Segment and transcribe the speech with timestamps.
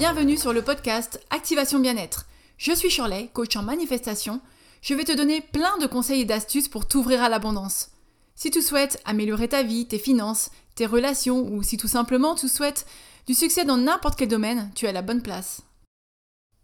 [0.00, 2.24] Bienvenue sur le podcast Activation Bien-être.
[2.56, 4.40] Je suis Shirley, coach en manifestation.
[4.80, 7.90] Je vais te donner plein de conseils et d'astuces pour t'ouvrir à l'abondance.
[8.34, 12.48] Si tu souhaites améliorer ta vie, tes finances, tes relations ou si tout simplement tu
[12.48, 12.86] souhaites
[13.26, 15.60] du succès dans n'importe quel domaine, tu es à la bonne place.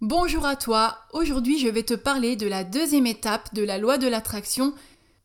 [0.00, 3.98] Bonjour à toi, aujourd'hui je vais te parler de la deuxième étape de la loi
[3.98, 4.72] de l'attraction,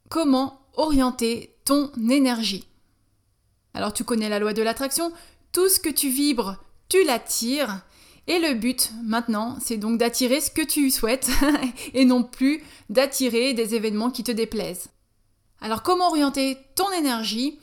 [0.10, 2.68] comment orienter ton énergie.
[3.74, 5.14] Alors tu connais la loi de l'attraction,
[5.54, 6.58] tout ce que tu vibres,
[6.90, 7.86] tu l'attires.
[8.28, 11.30] Et le but maintenant, c'est donc d'attirer ce que tu souhaites
[11.94, 14.90] et non plus d'attirer des événements qui te déplaisent.
[15.60, 17.60] Alors comment orienter ton énergie?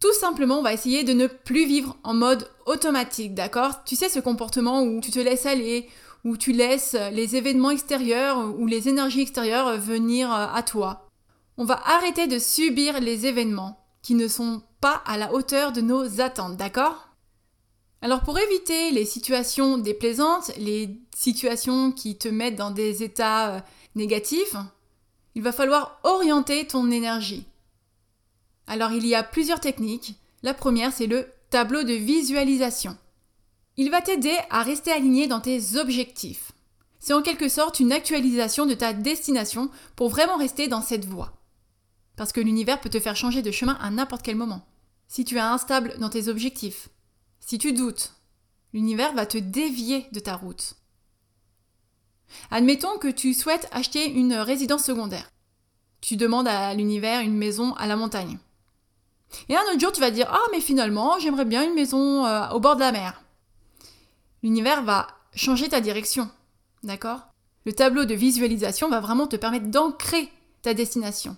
[0.00, 3.82] Tout simplement, on va essayer de ne plus vivre en mode automatique, d'accord?
[3.84, 5.88] Tu sais ce comportement où tu te laisses aller,
[6.24, 11.08] où tu laisses les événements extérieurs ou les énergies extérieures venir à toi.
[11.56, 15.80] On va arrêter de subir les événements qui ne sont pas à la hauteur de
[15.80, 17.07] nos attentes, d'accord?
[18.00, 23.60] Alors pour éviter les situations déplaisantes, les situations qui te mettent dans des états euh,
[23.96, 24.54] négatifs,
[25.34, 27.44] il va falloir orienter ton énergie.
[28.66, 30.14] Alors il y a plusieurs techniques.
[30.42, 32.96] La première, c'est le tableau de visualisation.
[33.76, 36.52] Il va t'aider à rester aligné dans tes objectifs.
[37.00, 41.32] C'est en quelque sorte une actualisation de ta destination pour vraiment rester dans cette voie.
[42.16, 44.66] Parce que l'univers peut te faire changer de chemin à n'importe quel moment.
[45.06, 46.88] Si tu es instable dans tes objectifs,
[47.40, 48.12] si tu doutes,
[48.72, 50.74] l'univers va te dévier de ta route.
[52.50, 55.30] Admettons que tu souhaites acheter une résidence secondaire.
[56.00, 58.38] Tu demandes à l'univers une maison à la montagne.
[59.48, 62.48] Et un autre jour, tu vas dire Ah, mais finalement, j'aimerais bien une maison euh,
[62.50, 63.22] au bord de la mer
[64.42, 66.30] l'univers va changer ta direction.
[66.82, 67.20] D'accord?
[67.64, 70.30] Le tableau de visualisation va vraiment te permettre d'ancrer
[70.62, 71.36] ta destination.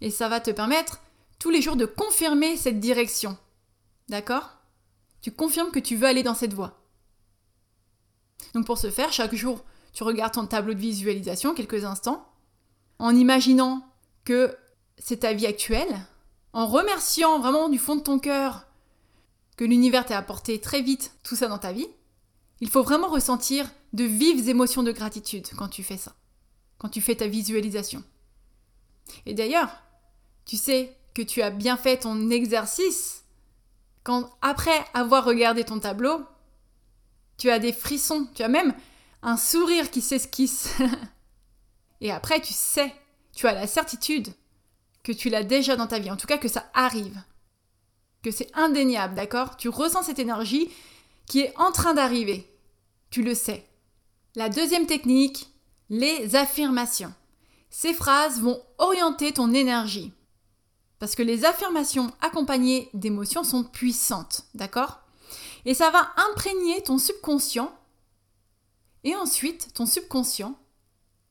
[0.00, 1.00] Et ça va te permettre
[1.38, 3.36] tous les jours de confirmer cette direction.
[4.08, 4.50] D'accord?
[5.20, 6.80] Tu confirmes que tu veux aller dans cette voie.
[8.54, 12.26] Donc pour ce faire, chaque jour, tu regardes ton tableau de visualisation quelques instants,
[12.98, 13.86] en imaginant
[14.24, 14.56] que
[14.98, 16.06] c'est ta vie actuelle,
[16.52, 18.66] en remerciant vraiment du fond de ton cœur
[19.56, 21.88] que l'univers t'a apporté très vite tout ça dans ta vie,
[22.60, 26.14] il faut vraiment ressentir de vives émotions de gratitude quand tu fais ça,
[26.78, 28.02] quand tu fais ta visualisation.
[29.26, 29.70] Et d'ailleurs,
[30.44, 33.24] tu sais que tu as bien fait ton exercice
[34.02, 36.24] quand, après avoir regardé ton tableau,
[37.36, 38.74] tu as des frissons, tu as même
[39.22, 40.74] un sourire qui s'esquisse.
[42.00, 42.94] Et après, tu sais,
[43.34, 44.28] tu as la certitude
[45.02, 47.20] que tu l'as déjà dans ta vie, en tout cas que ça arrive,
[48.22, 49.56] que c'est indéniable, d'accord?
[49.56, 50.70] Tu ressens cette énergie
[51.26, 52.46] qui est en train d'arriver.
[53.10, 53.66] Tu le sais.
[54.34, 55.48] La deuxième technique,
[55.88, 57.12] les affirmations.
[57.70, 60.12] Ces phrases vont orienter ton énergie.
[61.00, 65.00] Parce que les affirmations accompagnées d'émotions sont puissantes, d'accord?
[65.64, 67.76] Et ça va imprégner ton subconscient.
[69.02, 70.56] Et ensuite, ton subconscient,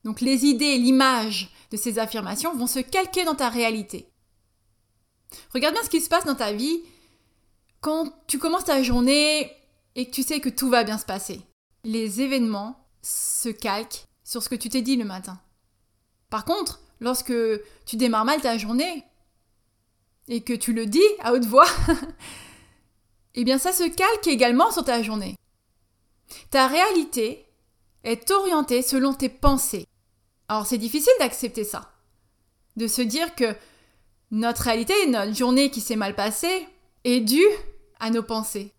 [0.04, 4.10] donc les idées, l'image de ces affirmations vont se calquer dans ta réalité.
[5.54, 6.82] Regarde bien ce qui se passe dans ta vie
[7.80, 9.50] quand tu commences ta journée
[9.96, 11.42] et que tu sais que tout va bien se passer
[11.84, 15.40] les événements se calquent sur ce que tu t'es dit le matin.
[16.30, 17.34] Par contre, lorsque
[17.86, 19.04] tu démarres mal ta journée
[20.30, 21.68] et que tu le dis à haute voix,
[23.36, 25.36] eh bien ça se calque également sur ta journée.
[26.52, 27.46] Ta réalité
[28.04, 29.86] est orientée selon tes pensées.
[30.48, 31.92] Alors c'est difficile d'accepter ça.
[32.78, 33.56] De se dire que
[34.32, 36.68] notre réalité, notre journée qui s'est mal passée,
[37.04, 37.50] est due
[38.00, 38.72] à nos pensées.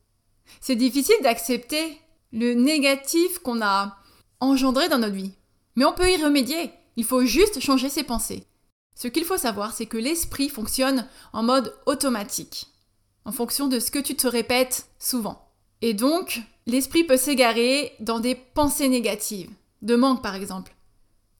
[0.61, 2.01] C'est difficile d'accepter
[2.33, 3.99] le négatif qu'on a
[4.39, 5.33] engendré dans notre vie.
[5.77, 6.71] Mais on peut y remédier.
[6.97, 8.47] Il faut juste changer ses pensées.
[9.01, 12.67] Ce qu'il faut savoir, c'est que l'esprit fonctionne en mode automatique,
[13.25, 15.49] en fonction de ce que tu te répètes souvent.
[15.81, 19.49] Et donc, l'esprit peut s'égarer dans des pensées négatives,
[19.81, 20.77] de manque par exemple.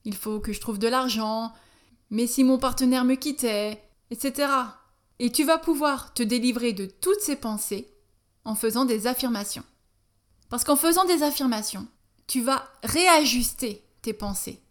[0.05, 1.53] Il faut que je trouve de l'argent,
[2.09, 4.51] mais si mon partenaire me quittait, etc.
[5.19, 7.93] Et tu vas pouvoir te délivrer de toutes ces pensées
[8.43, 9.63] en faisant des affirmations.
[10.49, 11.85] Parce qu'en faisant des affirmations,
[12.25, 14.63] tu vas réajuster tes pensées.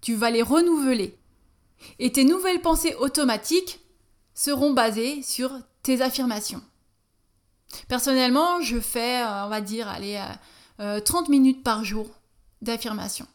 [0.00, 1.19] Tu vas les renouveler.
[1.98, 3.80] Et tes nouvelles pensées automatiques
[4.34, 6.62] seront basées sur tes affirmations.
[7.88, 10.20] Personnellement, je fais, euh, on va dire, allez,
[10.78, 12.08] 30 euh, minutes par jour
[12.62, 13.26] d'affirmations.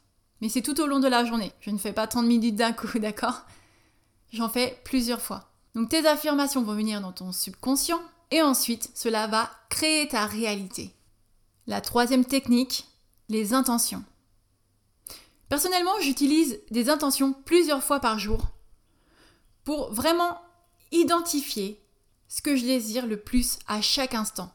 [0.42, 1.52] Mais c'est tout au long de la journée.
[1.62, 3.42] Je ne fais pas 30 minutes d'un coup, d'accord?
[4.32, 5.50] J'en fais plusieurs fois.
[5.76, 8.02] Donc tes affirmations vont venir dans ton subconscient
[8.32, 10.94] et ensuite cela va créer ta réalité.
[11.68, 12.88] La troisième technique,
[13.30, 14.04] les intentions.
[15.50, 18.42] Personnellement, j'utilise des intentions plusieurs fois par jour
[19.64, 20.40] pour vraiment
[20.92, 21.82] identifier
[22.28, 24.52] ce que je désire le plus à chaque instant.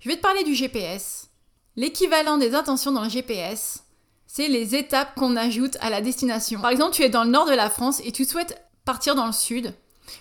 [0.00, 1.28] Je vais te parler du GPS.
[1.76, 3.84] L'équivalent des intentions dans le GPS,
[4.26, 6.60] c'est les étapes qu'on ajoute à la destination.
[6.60, 9.26] Par exemple, tu es dans le nord de la France et tu souhaites partir dans
[9.26, 9.74] le sud,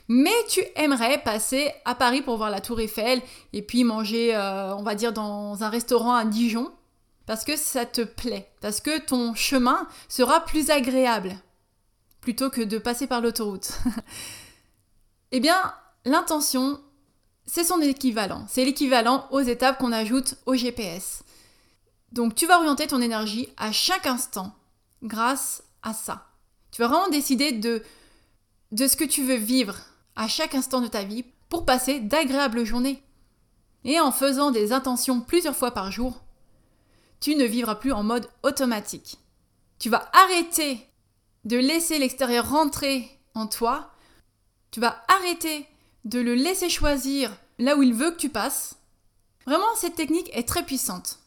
[0.07, 3.21] mais tu aimerais passer à Paris pour voir la tour Eiffel
[3.53, 6.71] et puis manger, euh, on va dire, dans un restaurant à Dijon,
[7.25, 11.35] parce que ça te plaît, parce que ton chemin sera plus agréable,
[12.21, 13.71] plutôt que de passer par l'autoroute.
[15.31, 15.73] eh bien,
[16.05, 16.79] l'intention,
[17.45, 18.45] c'est son équivalent.
[18.47, 21.23] C'est l'équivalent aux étapes qu'on ajoute au GPS.
[22.11, 24.55] Donc tu vas orienter ton énergie à chaque instant
[25.03, 26.27] grâce à ça.
[26.71, 27.83] Tu vas vraiment décider de,
[28.71, 29.77] de ce que tu veux vivre
[30.15, 33.01] à chaque instant de ta vie pour passer d'agréables journées.
[33.83, 36.24] Et en faisant des intentions plusieurs fois par jour,
[37.19, 39.17] tu ne vivras plus en mode automatique.
[39.79, 40.89] Tu vas arrêter
[41.43, 43.91] de laisser l'extérieur rentrer en toi.
[44.71, 45.67] Tu vas arrêter
[46.05, 48.75] de le laisser choisir là où il veut que tu passes.
[49.45, 51.19] Vraiment, cette technique est très puissante.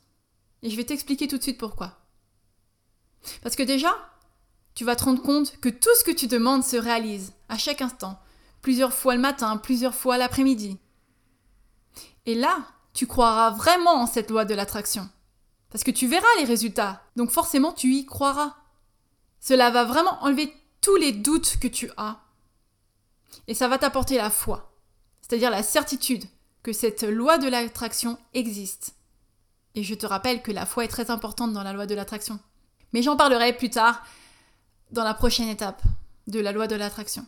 [0.63, 1.99] Et je vais t'expliquer tout de suite pourquoi.
[3.43, 3.95] Parce que déjà,
[4.75, 7.83] tu vas te rendre compte que tout ce que tu demandes se réalise à chaque
[7.83, 8.21] instant,
[8.63, 10.79] plusieurs fois le matin, plusieurs fois l'après-midi.
[12.27, 12.59] Et là,
[12.93, 15.09] tu croiras vraiment en cette loi de l'attraction.
[15.71, 18.57] Parce que tu verras les résultats, donc forcément tu y croiras.
[19.41, 22.21] Cela va vraiment enlever tous les doutes que tu as.
[23.47, 24.75] Et ça va t'apporter la foi,
[25.21, 26.25] c'est-à-dire la certitude
[26.63, 28.95] que cette loi de l'attraction existe.
[29.75, 32.41] Et je te rappelle que la foi est très importante dans la loi de l'attraction.
[32.93, 34.03] Mais j'en parlerai plus tard
[34.91, 35.83] dans la prochaine étape
[36.27, 37.27] de la loi de l'attraction.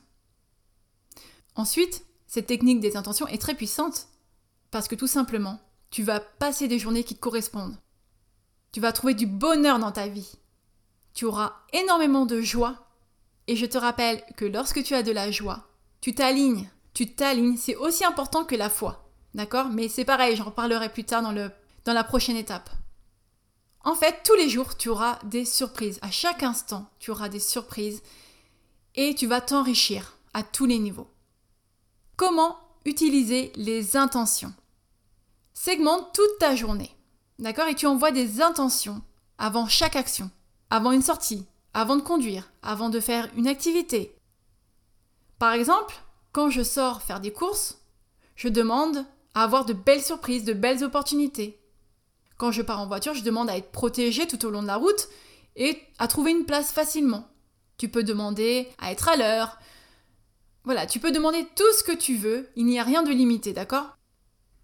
[1.54, 4.08] Ensuite, cette technique des intentions est très puissante
[4.70, 5.60] parce que tout simplement,
[5.90, 7.76] tu vas passer des journées qui te correspondent.
[8.72, 10.32] Tu vas trouver du bonheur dans ta vie.
[11.14, 12.86] Tu auras énormément de joie.
[13.46, 15.68] Et je te rappelle que lorsque tu as de la joie,
[16.00, 16.70] tu t'alignes.
[16.94, 19.10] Tu t'alignes, c'est aussi important que la foi.
[19.34, 19.68] D'accord?
[19.70, 21.50] Mais c'est pareil, j'en reparlerai plus tard dans le
[21.84, 22.70] dans la prochaine étape.
[23.82, 25.98] En fait, tous les jours, tu auras des surprises.
[26.02, 28.02] À chaque instant, tu auras des surprises
[28.94, 31.10] et tu vas t'enrichir à tous les niveaux.
[32.16, 34.52] Comment utiliser les intentions?
[35.54, 36.94] Segmente toute ta journée.
[37.40, 39.00] D'accord Et tu envoies des intentions
[39.38, 40.30] avant chaque action,
[40.68, 44.14] avant une sortie, avant de conduire, avant de faire une activité.
[45.38, 45.94] Par exemple,
[46.32, 47.80] quand je sors faire des courses,
[48.36, 51.58] je demande à avoir de belles surprises, de belles opportunités.
[52.36, 54.76] Quand je pars en voiture, je demande à être protégé tout au long de la
[54.76, 55.08] route
[55.56, 57.26] et à trouver une place facilement.
[57.78, 59.58] Tu peux demander à être à l'heure.
[60.64, 63.54] Voilà, tu peux demander tout ce que tu veux, il n'y a rien de limité,
[63.54, 63.96] d'accord?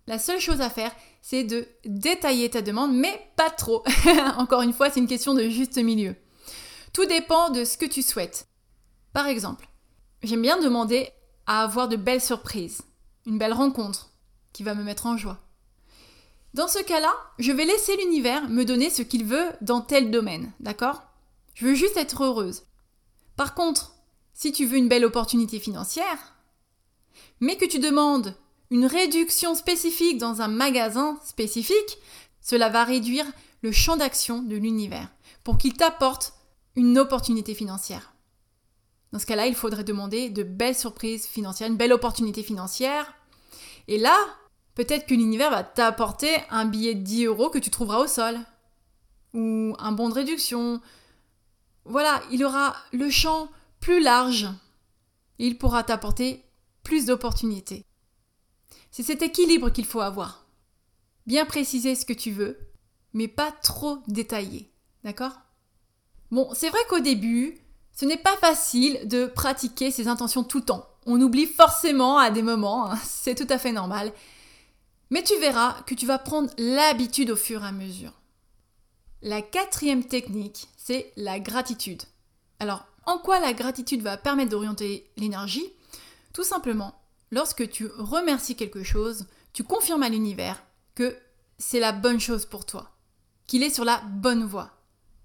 [0.06, 3.82] La seule chose à faire, c'est de détailler ta demande, mais pas trop.
[4.36, 6.14] Encore une fois, c'est une question de juste milieu.
[6.92, 8.46] Tout dépend de ce que tu souhaites.
[9.12, 9.68] Par exemple,
[10.22, 11.10] j'aime bien demander
[11.46, 12.82] à avoir de belles surprises,
[13.26, 14.10] une belle rencontre
[14.52, 15.38] qui va me mettre en joie.
[16.54, 20.52] Dans ce cas-là, je vais laisser l'univers me donner ce qu'il veut dans tel domaine,
[20.60, 21.02] d'accord?
[21.54, 22.62] Je veux juste être heureuse.
[23.36, 23.94] Par contre,
[24.32, 26.34] si tu veux une belle opportunité financière,
[27.40, 28.34] mais que tu demandes
[28.70, 31.98] une réduction spécifique dans un magasin spécifique,
[32.40, 33.26] cela va réduire
[33.62, 35.08] le champ d'action de l'univers
[35.44, 36.34] pour qu'il t'apporte
[36.74, 38.12] une opportunité financière.
[39.12, 43.14] Dans ce cas-là, il faudrait demander de belles surprises financières, une belle opportunité financière.
[43.88, 44.16] Et là,
[44.76, 48.38] Peut-être que l'univers va t'apporter un billet de 10 euros que tu trouveras au sol.
[49.32, 50.82] Ou un bon de réduction.
[51.86, 53.48] Voilà, il aura le champ
[53.80, 54.48] plus large.
[55.38, 56.44] Il pourra t'apporter
[56.82, 57.86] plus d'opportunités.
[58.90, 60.46] C'est cet équilibre qu'il faut avoir.
[61.26, 62.58] Bien préciser ce que tu veux,
[63.12, 64.70] mais pas trop détailler.
[65.04, 65.32] D'accord?
[66.30, 67.58] Bon, c'est vrai qu'au début,
[67.92, 70.88] ce n'est pas facile de pratiquer ses intentions tout le temps.
[71.06, 74.12] On oublie forcément à des moments, hein, c'est tout à fait normal.
[75.10, 78.12] Mais tu verras que tu vas prendre l'habitude au fur et à mesure.
[79.22, 82.02] La quatrième technique, c'est la gratitude.
[82.58, 85.72] Alors, en quoi la gratitude va permettre d'orienter l'énergie?
[86.32, 86.94] Tout simplement,
[87.30, 90.62] lorsque tu remercies quelque chose, tu confirmes à l'univers
[90.94, 91.16] que
[91.58, 92.90] c'est la bonne chose pour toi,
[93.46, 94.72] qu'il est sur la bonne voie.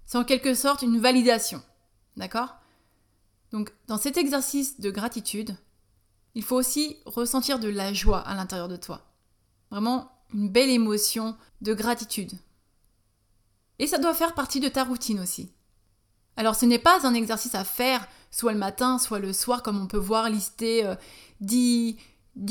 [0.06, 1.62] C'est en quelque sorte une validation.
[2.16, 2.56] D'accord?
[3.50, 5.56] Donc, dans cet exercice de gratitude,
[6.34, 9.02] il faut aussi ressentir de la joie à l'intérieur de toi.
[9.70, 12.32] Vraiment une belle émotion de gratitude.
[13.78, 15.52] Et ça doit faire partie de ta routine aussi.
[16.36, 19.80] Alors ce n'est pas un exercice à faire soit le matin, soit le soir, comme
[19.80, 20.96] on peut voir lister euh,
[21.40, 21.96] 10,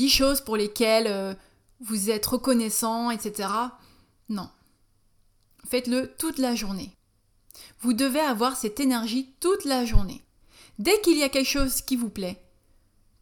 [0.08, 1.34] choses pour lesquelles euh,
[1.80, 3.48] vous êtes reconnaissant, etc.
[4.28, 4.48] Non.
[5.68, 6.96] Faites-le toute la journée.
[7.80, 10.22] Vous devez avoir cette énergie toute la journée.
[10.78, 12.42] Dès qu'il y a quelque chose qui vous plaît,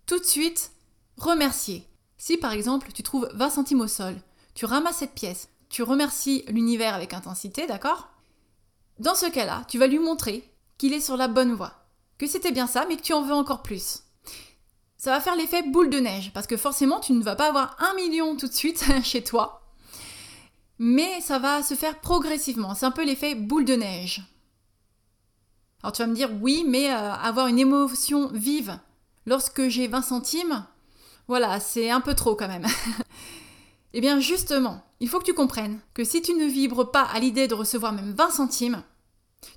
[0.06, 0.72] tout de suite,
[1.16, 1.86] remerciez.
[2.18, 4.14] Si par exemple tu trouves 20 centimes au sol,
[4.54, 8.10] tu ramasses cette pièce, tu remercies l'univers avec intensité, d'accord?
[8.98, 10.50] Dans ce cas-là, tu vas lui montrer
[10.80, 11.75] qu'il est sur la bonne voie,
[12.16, 14.04] que c'était bien ça, mais que tu en veux encore plus.
[14.96, 17.76] Ça va faire l'effet boule de neige, parce que forcément, tu ne vas pas avoir
[17.80, 19.60] un million tout de suite chez toi,
[20.78, 22.75] mais ça va se faire progressivement.
[22.75, 24.22] C'est un peu l'effet boule de neige.
[25.82, 28.78] Alors tu vas me dire, oui, mais euh, avoir une émotion vive
[29.26, 30.64] lorsque j'ai 20 centimes,
[31.28, 32.66] voilà, c'est un peu trop quand même.
[33.92, 37.20] eh bien justement, il faut que tu comprennes que si tu ne vibres pas à
[37.20, 38.82] l'idée de recevoir même 20 centimes,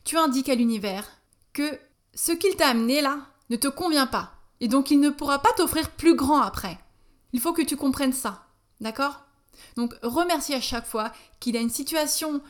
[0.03, 1.07] tu indiques à l'univers
[1.53, 1.79] que
[2.13, 4.33] ce qu'il t'a amené là ne te convient pas.
[4.59, 6.77] Et donc il ne pourra pas t'offrir plus grand après.
[7.33, 8.45] Il faut que tu comprennes ça.
[8.79, 9.21] D'accord?
[9.75, 12.41] Donc remercie à chaque fois qu'il a une situation,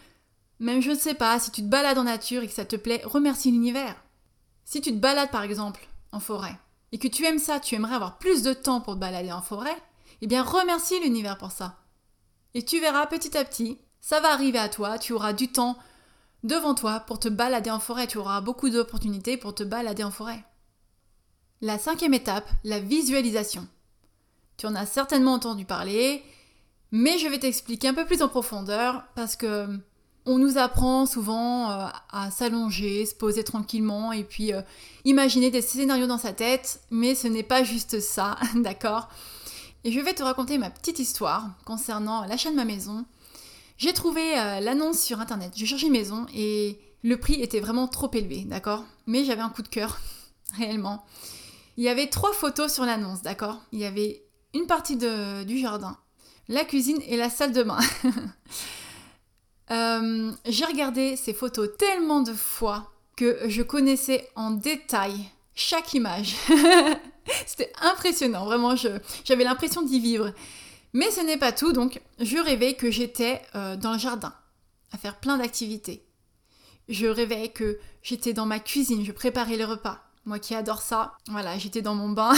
[0.59, 2.75] même je ne sais pas, si tu te balades en nature et que ça te
[2.75, 3.95] plaît, remercie l'univers.
[4.65, 6.57] Si tu te balades par exemple en forêt,
[6.91, 9.41] et que tu aimes ça, tu aimerais avoir plus de temps pour te balader en
[9.41, 9.75] forêt,
[10.21, 11.79] eh bien remercie l'univers pour ça.
[12.53, 15.77] Et tu verras petit à petit, ça va arriver à toi, tu auras du temps
[16.43, 20.11] devant toi pour te balader en forêt, tu auras beaucoup d'opportunités pour te balader en
[20.11, 20.43] forêt.
[21.61, 23.67] La cinquième étape, la visualisation.
[24.57, 26.23] Tu en as certainement entendu parler,
[26.91, 29.67] mais je vais t'expliquer un peu plus en profondeur parce que
[30.25, 34.61] on nous apprend souvent euh, à s'allonger, se poser tranquillement et puis euh,
[35.03, 39.09] imaginer des scénarios dans sa tête, mais ce n'est pas juste ça, d'accord?
[39.83, 43.05] Et je vais te raconter ma petite histoire concernant l'achat de ma maison.
[43.83, 48.09] J'ai trouvé euh, l'annonce sur internet, j'ai cherché maison et le prix était vraiment trop
[48.13, 48.85] élevé, d'accord?
[49.07, 49.99] Mais j'avais un coup de cœur,
[50.57, 51.03] réellement.
[51.75, 53.61] Il y avait trois photos sur l'annonce, d'accord?
[53.73, 54.23] Il y avait
[54.53, 55.97] une partie du jardin,
[56.47, 57.79] la cuisine et la salle de bain.
[59.71, 65.15] Euh, j'ai regardé ces photos tellement de fois que je connaissais en détail
[65.55, 66.35] chaque image.
[67.47, 70.33] C'était impressionnant, vraiment, j'avais l'impression d'y vivre.
[70.93, 74.33] Mais ce n'est pas tout, donc je rêvais que j'étais euh, dans le jardin,
[74.91, 76.05] à faire plein d'activités.
[76.89, 79.99] Je rêvais que j'étais dans ma cuisine, je préparais les repas.
[80.25, 82.33] Moi qui adore ça, voilà, j'étais dans mon bain.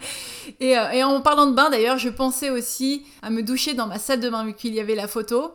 [0.60, 3.86] et, euh, et, en parlant de bain d'ailleurs, je pensais aussi à me doucher dans
[3.86, 5.54] ma salle de bain vu qu'il y avait la photo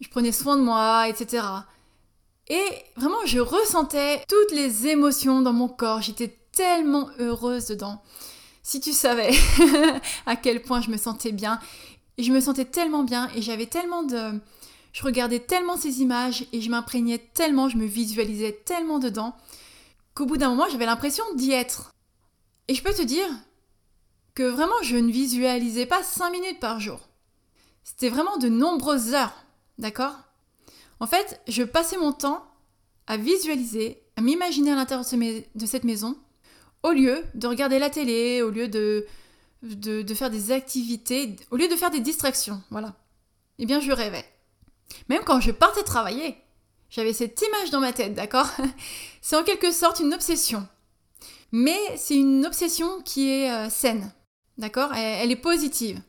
[0.00, 1.44] je prenais soin de moi, etc.
[2.48, 2.64] Et
[2.96, 6.02] vraiment, je ressentais toutes les émotions dans mon corps.
[6.02, 8.02] J'étais tellement heureuse dedans.
[8.66, 9.30] Si tu savais
[10.26, 11.60] à quel point je me sentais bien.
[12.18, 14.40] Et je me sentais tellement bien et j'avais tellement de...
[14.92, 19.36] Je regardais tellement ces images et je m'imprégnais tellement, je me visualisais tellement dedans
[20.14, 21.92] qu'au bout d'un moment, j'avais l'impression d'y être.
[22.66, 23.28] Et je peux te dire
[24.34, 26.98] que vraiment, je ne visualisais pas 5 minutes par jour.
[27.84, 29.44] C'était vraiment de nombreuses heures.
[29.78, 30.16] D'accord?
[30.98, 32.44] En fait, je passais mon temps
[33.06, 35.06] à visualiser, à m'imaginer à l'intérieur
[35.54, 36.16] de cette maison,
[36.86, 39.06] au lieu de regarder la télé, au lieu de,
[40.14, 42.62] faire des activités, au lieu de faire des distractions.
[42.70, 42.94] Voilà.
[43.58, 44.24] Eh bien, je rêvais.
[45.08, 46.36] Même quand je partais travailler,
[46.88, 48.48] j'avais cette image dans ma tête, d'accord?
[49.20, 50.68] C'est en quelque sorte une obsession.
[51.50, 54.12] Mais c'est une obsession qui est euh, saine,
[54.56, 54.92] d'accord?
[54.94, 56.00] Elle, est positive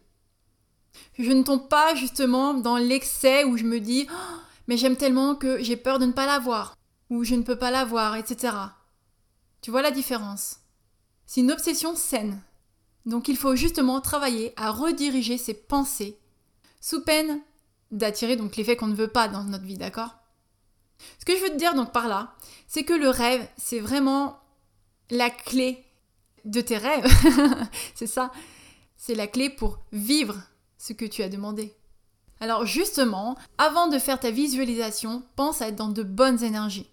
[1.19, 5.36] je ne tombe pas justement dans l'excès où je me dis oh, mais j'aime tellement
[5.36, 6.75] que j'ai peur de ne pas l'avoir
[7.10, 8.53] ou je ne peux pas l'avoir, etc.
[9.62, 10.57] Tu vois la différence?
[11.27, 12.41] C'est une obsession saine.
[13.05, 16.17] Donc il faut justement travailler à rediriger ses pensées
[16.81, 17.39] sous peine
[17.91, 20.15] d'attirer donc l'effet qu'on ne veut pas dans notre vie, d'accord?
[21.19, 22.34] Ce que je veux te dire donc par là,
[22.67, 24.39] c'est que le rêve, c'est vraiment
[25.10, 25.86] la clé
[26.46, 27.07] de tes rêves.
[27.96, 28.31] c'est ça.
[28.96, 30.41] C'est la clé pour vivre
[30.77, 31.75] ce que tu as demandé.
[32.39, 36.89] Alors justement, avant de faire ta visualisation, pense à être dans de bonnes énergies.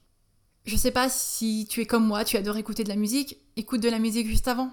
[0.64, 3.80] Je sais pas si tu es comme moi, tu adores écouter de la musique, écoute
[3.80, 4.70] de la musique juste avant.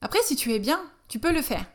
[0.00, 1.66] Après, si tu es bien, tu peux le faire.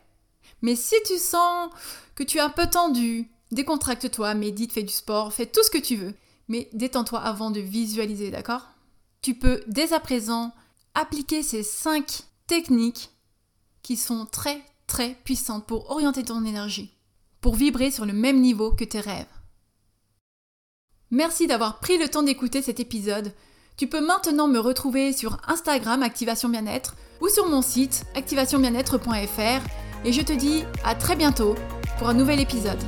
[0.60, 1.70] Mais si tu sens
[2.14, 5.78] que tu es un peu tendu, décontracte-toi, médite, fais du sport, fais tout ce que
[5.78, 6.14] tu veux.
[6.48, 8.68] Mais détends-toi avant de visualiser, d'accord?
[9.22, 10.52] Tu peux dès à présent
[10.94, 13.10] appliquer ces 5 techniques
[13.82, 16.92] qui sont très très puissante pour orienter ton énergie,
[17.40, 19.26] pour vibrer sur le même niveau que tes rêves.
[21.10, 23.32] Merci d'avoir pris le temps d'écouter cet épisode.
[23.76, 30.12] Tu peux maintenant me retrouver sur Instagram Activation Bien-être ou sur mon site activationbienêtre.fr et
[30.12, 31.54] je te dis à très bientôt
[31.98, 32.82] pour un nouvel épisode.